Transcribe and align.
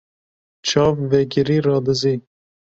Çav 0.67 0.93
vekirî 1.11 1.57
radizê. 1.65 2.15